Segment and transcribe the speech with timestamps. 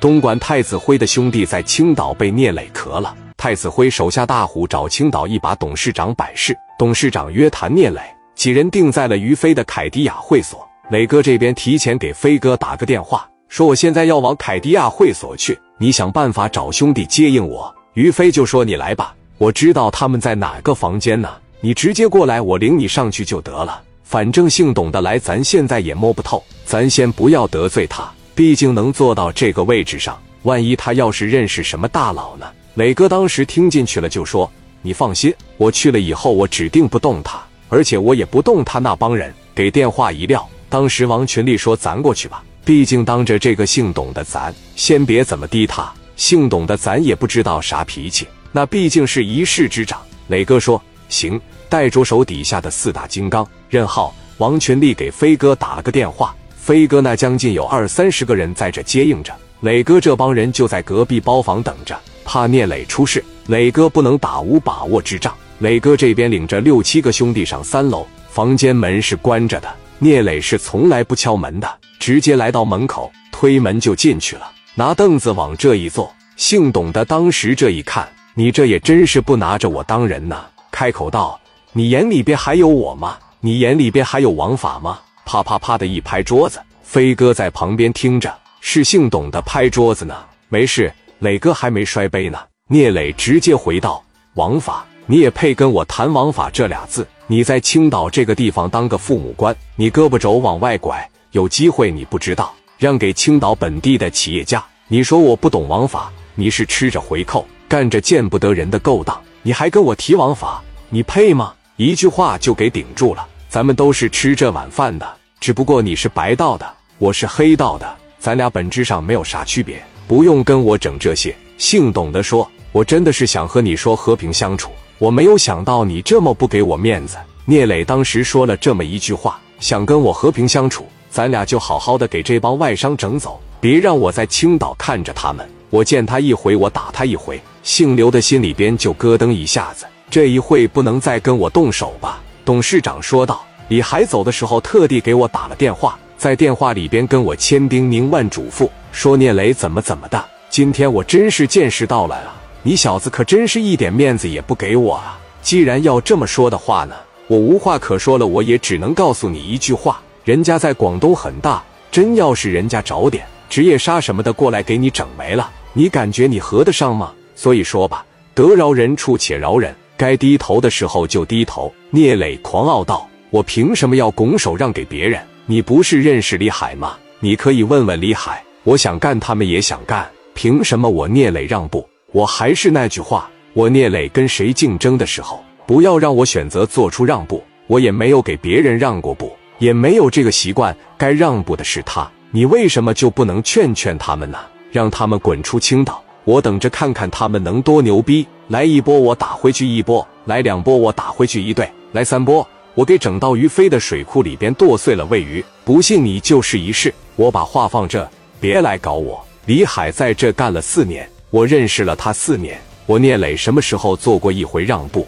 [0.00, 8.00] 东莞太子辉的兄弟在青岛被聂磊磕了，太子辉手下大虎找青岛一把董事长摆事，董事长约谈聂磊，
[8.34, 10.66] 几人定在了于飞的凯迪亚会所。
[10.88, 17.72] 磊哥这边提前给飞哥打个电话，说我现在要往凯迪亚会所去，你想办法找兄弟接应我。
[17.92, 21.28] 于飞就说你来吧，我知道他们在哪个房间呢，
[21.60, 23.82] 你直接过来，我领你上去就得了。
[24.02, 28.10] 反正姓董的来，咱现在也摸不透，咱先不要得罪他。
[28.34, 32.46] 毕竟能坐到这个位置上，万一他要是认识什么大佬呢？
[32.74, 34.50] 磊哥当时听进去了，就说
[34.80, 45.92] ：“你放心，我去了以后，我指定不动他，而且我也不动他那帮人。”给电话一撂，当时王群力说：“咱过去吧，毕竟当着这个姓董的，咱先别怎么滴他。
[46.16, 56.34] 姓董的，咱也不知道啥脾气，那毕竟是一市之长。”磊哥说：“行，带着手底下的四大金刚，任浩、王群力给飞哥打了个电话。”
[56.70, 65.34] 飞哥那将近有二三十个人在这接应着，磊哥这帮人就在隔壁包房等着，怕聂磊出事，磊哥不能打无把握之仗。
[65.58, 69.68] 磊哥这边领着六七个兄弟上三楼，房间门是关着的，
[69.98, 71.68] 聂磊是从来不敲门的，
[71.98, 76.14] 直接来到门口，推门就进去了，拿凳子往这一坐。
[76.36, 81.40] 姓董的当时这一看，你这也真是不拿着我当人呐，开口道
[81.74, 83.18] ：“你眼里边还有我吗？
[83.40, 90.12] 你眼里边还有王法吗？”啪啪啪的一拍桌子，飞哥在旁边听着，是姓董的拍桌子呢。
[90.48, 92.36] 没事，磊哥还没摔杯呢。
[92.66, 94.02] 聂磊直接回道
[94.34, 97.06] ：“王法，你也配跟我谈王法这俩字？
[97.28, 104.60] 你在青岛这个地方当个父母官，你胳膊肘往外拐，有机会你不知道，让给青岛本地的企业家。
[104.88, 111.54] 你说我不懂王法，你是吃着回扣，干着见不得人的勾当，你还跟我提王法，你配吗？
[111.76, 113.24] 一句话就给顶住了。
[113.48, 115.08] 咱们都是吃这碗饭的。”
[115.40, 121.34] 只不过你是白道的，我是黑道的，咱俩本质上没有啥区别，不用跟我整这些。
[121.56, 135.48] 姓董的说：“我真的是想和你说和平相处，我没有想到你这么不给我面子。”聂磊当时说了这么一句话：“想跟我和平相处，咱俩就好好的给这帮外商整走，别让我在青岛看着他们。
[135.70, 142.20] 我见他一回，我打他一回。”姓刘的心里边就咯噔一下子，这一回不能再跟我动手吧？
[142.44, 143.42] 董事长说道。
[143.70, 150.24] 李海走的时候，特地给我打了电话，在电话里边跟我千叮咛万嘱咐，说聂磊怎么怎么的。
[150.48, 152.34] 今天我真是见识到了啊！
[152.64, 155.16] 你小子可真是一点面子也不给我啊！
[155.40, 156.96] 既然要这么说的话呢，
[157.28, 167.12] 我无话可说了，我也只能告诉你一句话：人家在广东很大，真要是人家找点职业杀什么的过来给你整没了，你感觉你合得上吗？
[167.36, 168.04] 所以说吧，
[168.34, 171.72] 得饶人处且饶人，该低头的时候就低头。
[171.90, 173.06] 聂磊狂傲道。
[173.30, 175.20] 我凭什么要拱手让给别人？
[175.46, 176.96] 你不是认识李海吗？
[177.20, 178.42] 你可以问问李海。
[178.64, 181.88] 我想干，他们也想干，凭什么我聂磊让步？
[182.12, 187.42] 我还是那句话，我聂磊跟谁竞争的时候，不要让我选择做出让步。
[187.68, 190.76] 我也没有给别人让过步，也没有这个习惯。
[190.98, 194.38] 该让步的是他，你为什么就不能劝劝他们呢？
[194.72, 198.26] 让他们滚出青岛，我等着看看他们能多牛逼！
[198.48, 202.46] 来一波，我打回去一波；来两波，我打回去一队；来三波。
[202.74, 206.92] 我给整到于飞的水库里边剁碎了喂鱼，不信你就试一试。
[207.16, 208.08] 我把话放这，
[208.40, 209.22] 别来搞我。
[209.46, 212.60] 李海在这干了四年，我认识了他四年。
[212.86, 215.06] 我聂磊什么时候做过一回让步？